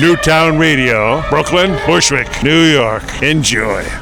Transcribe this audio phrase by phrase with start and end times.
[0.00, 3.02] Newtown Radio, Brooklyn, Bushwick, New York.
[3.22, 4.01] Enjoy.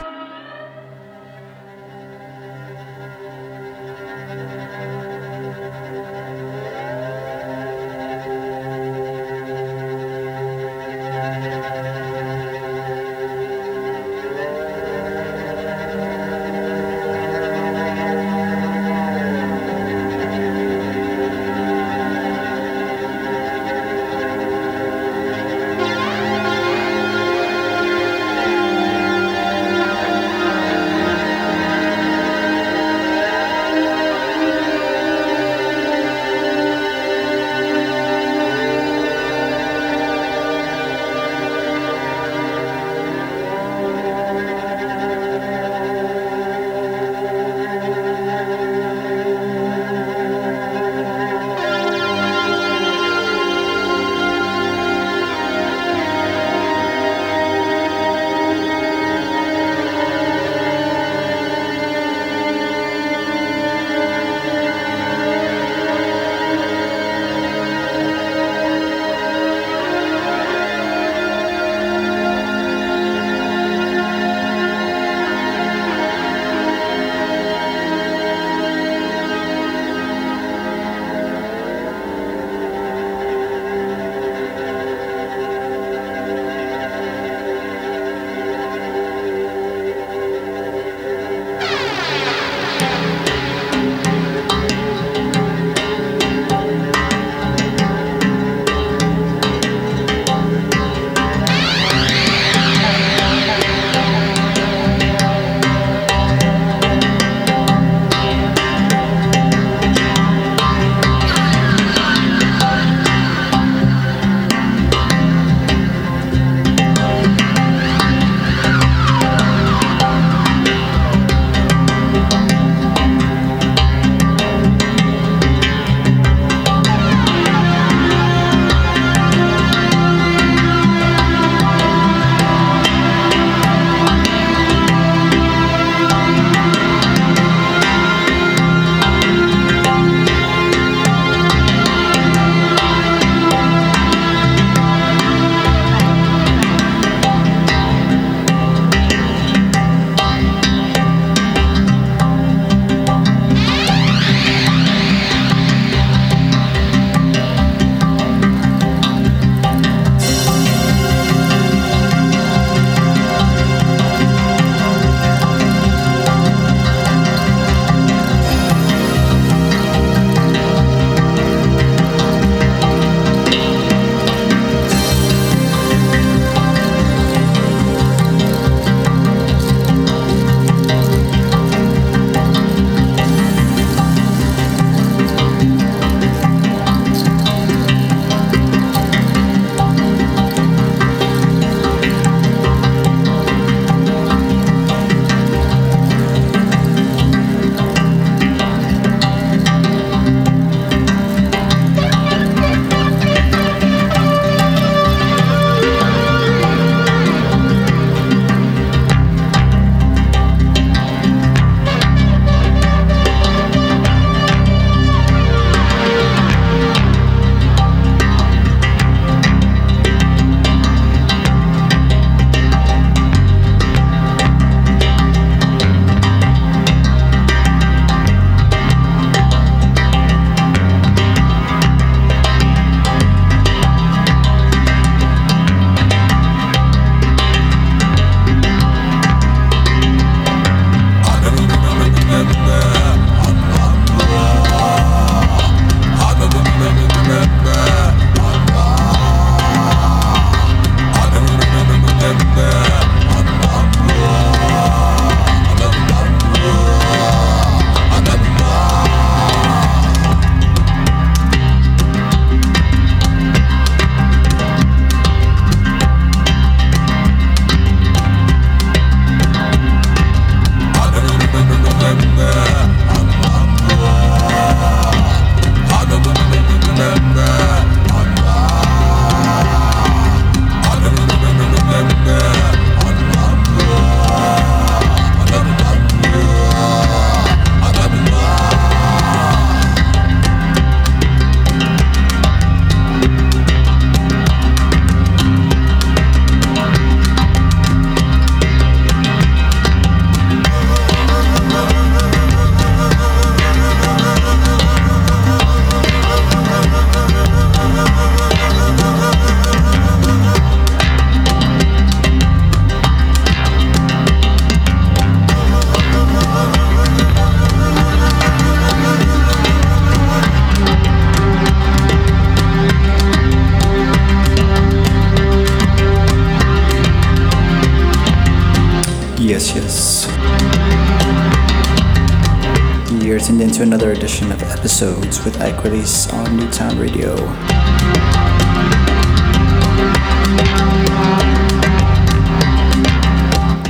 [335.03, 337.35] Episodes with Release on Newtown Radio.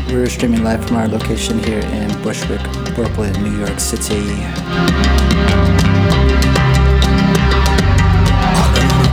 [0.07, 2.63] We're streaming live from our location here in Bushwick,
[2.95, 4.23] Brooklyn, New York City.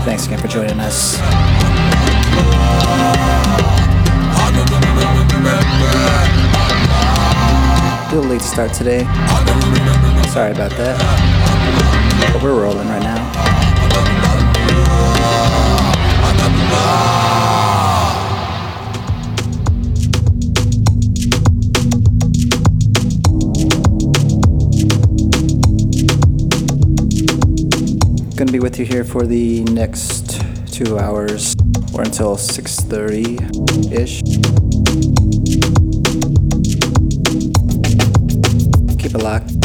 [0.05, 1.17] Thanks again for joining us.
[8.13, 9.03] Little late to start today.
[10.29, 10.97] Sorry about that.
[12.31, 13.17] But we're rolling right now.
[28.37, 31.55] Gonna be with you here for the next two hours
[31.93, 34.66] or until 6.30 ish.
[39.07, 39.56] Keep it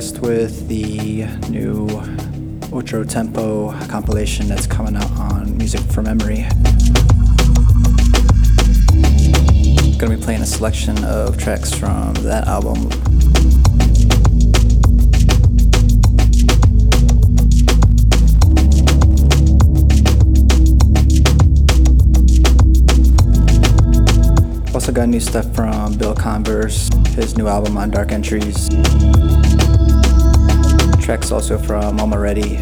[0.00, 1.86] podcast with the new
[2.70, 6.46] Outro Tempo compilation that's coming out on Music From Memory.
[9.98, 12.88] Gonna be playing a selection of tracks from that album.
[24.74, 28.70] Also got new stuff from Bill Converse, his new album on Dark Entries.
[31.10, 32.58] Tracks also from MoMa Ready,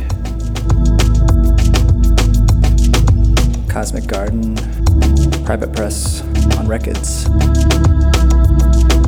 [3.70, 4.54] Cosmic Garden,
[5.44, 6.22] Private Press
[6.56, 7.28] on Rekids.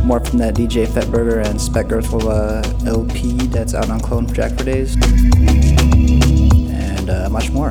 [0.05, 4.65] More from that DJ Fett Burger and Speckgürtel LP that's out on Clone Jack For
[4.65, 4.95] Daze.
[6.71, 7.71] And uh, much more.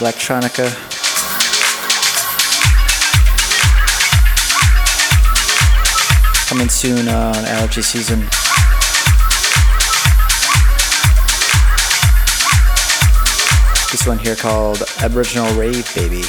[0.00, 0.64] Blacktronika.
[6.48, 8.20] Coming soon on allergy season.
[13.92, 16.24] This one here called Aboriginal Rave Baby.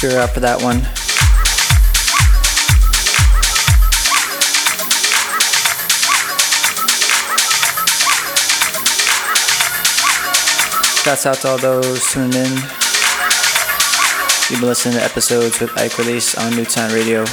[0.00, 1.01] You're out for that one.
[11.02, 12.52] Shouts out to all those tuning in.
[14.48, 17.24] You've been listening to episodes with Ike Release on Newtown Radio.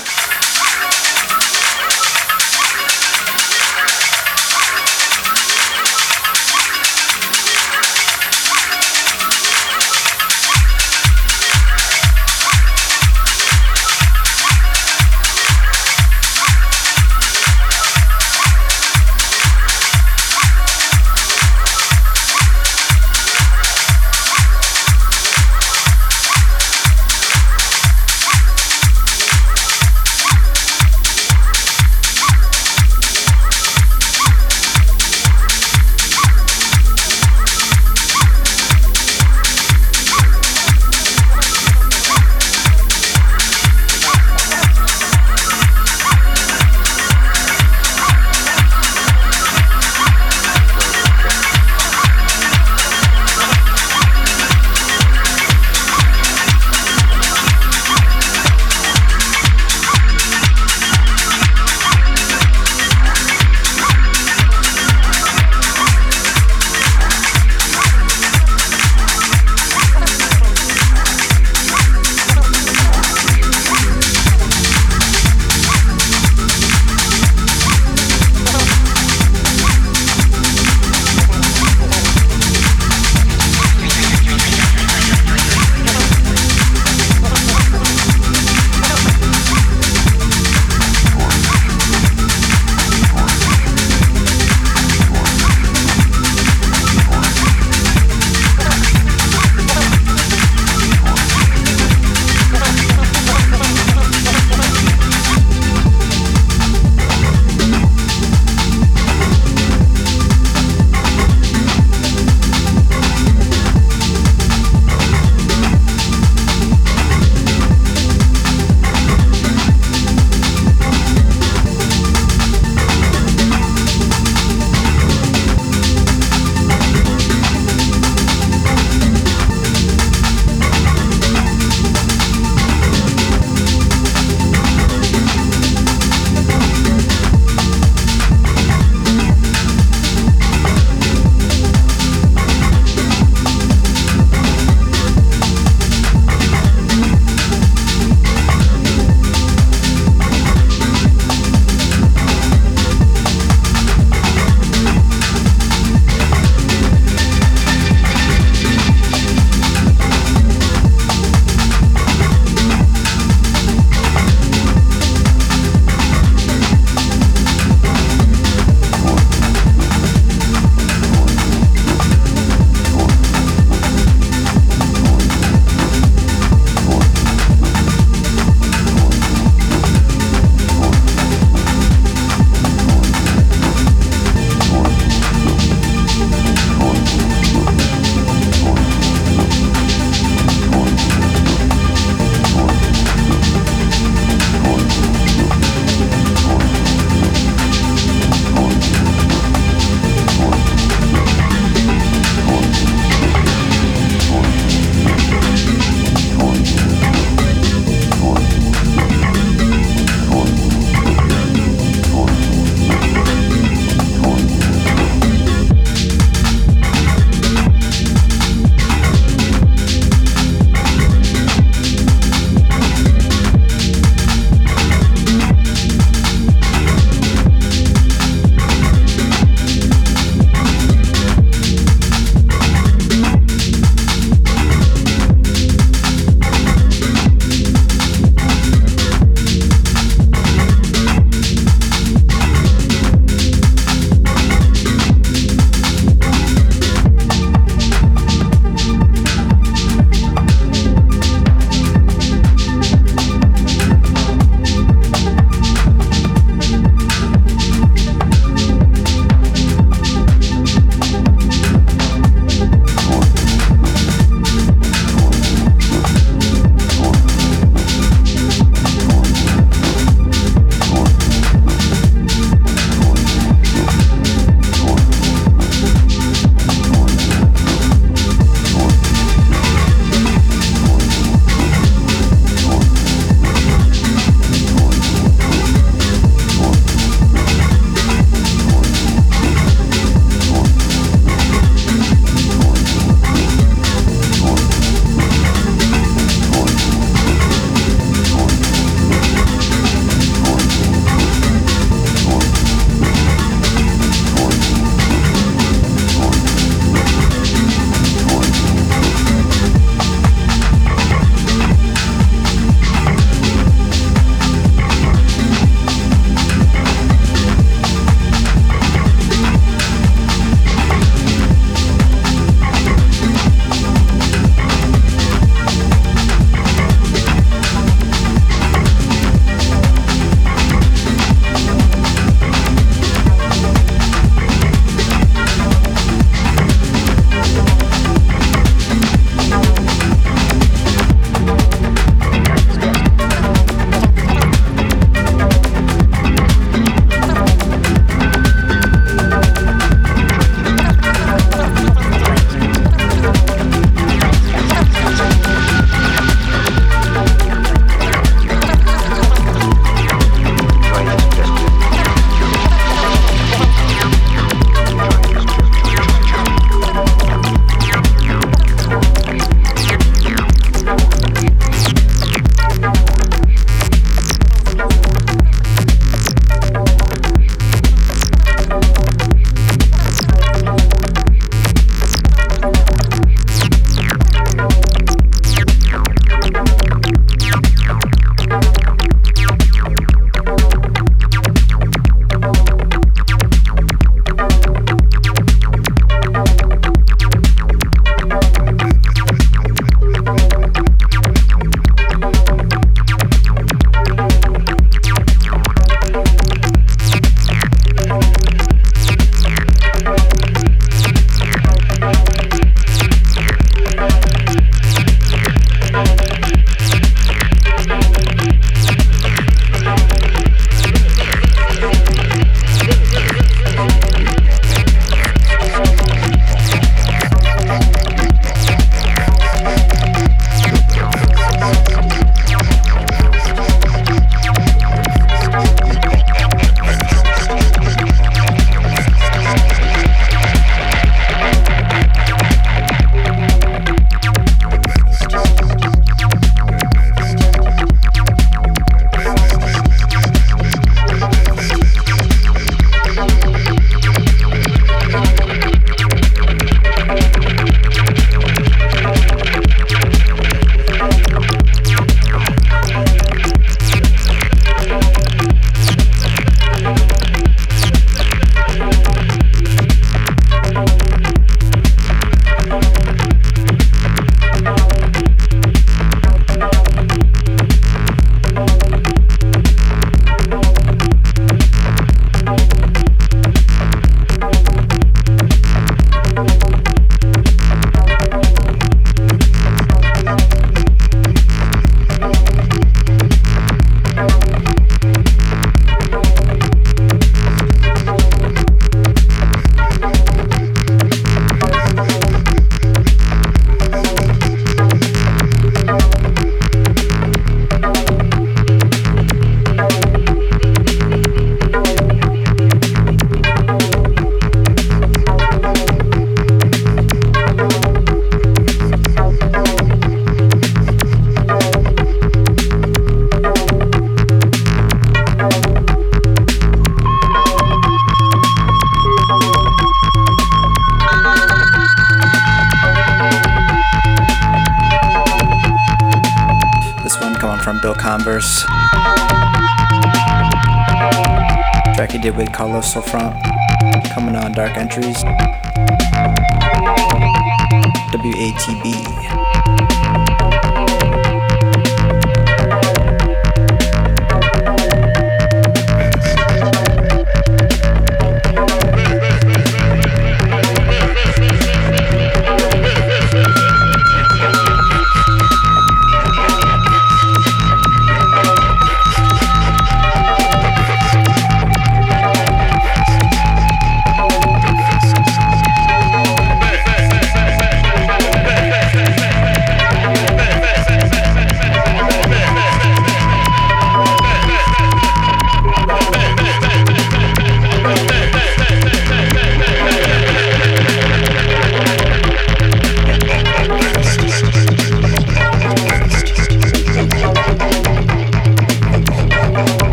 [542.40, 543.29] With Carlos Souffront, coming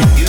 [0.00, 0.23] that you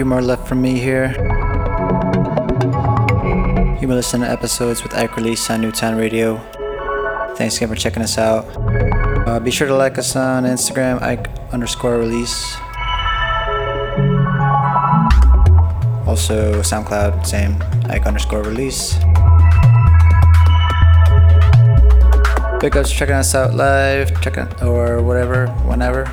[0.00, 1.08] few more left from me here.
[3.74, 6.38] You've been listening to episodes with Ike Release on Newtown Radio.
[7.36, 8.46] Thanks again for checking us out.
[9.28, 12.56] Uh, be sure to like us on Instagram, Ike underscore release.
[16.08, 18.94] Also, SoundCloud, same, Ike underscore release.
[22.62, 26.10] Big ups checking us out live, checking or whatever, whenever.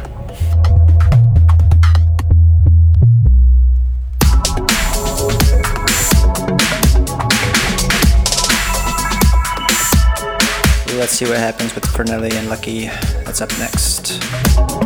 [11.18, 12.86] See what happens with Fernelli and Lucky.
[13.26, 14.77] That's up next.